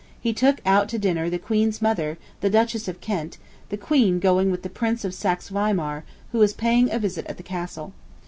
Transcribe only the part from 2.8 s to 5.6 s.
of Kent, the Queen going with the Prince of Saxe